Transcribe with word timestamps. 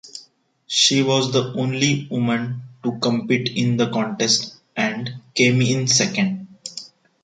She 0.65 1.03
was 1.03 1.31
the 1.31 1.53
only 1.53 2.07
woman 2.09 2.63
to 2.81 2.97
compete 2.97 3.55
in 3.55 3.77
the 3.77 3.91
contest 3.91 4.55
and 4.75 5.21
came 5.35 5.61
in 5.61 5.85
second. 5.87 6.47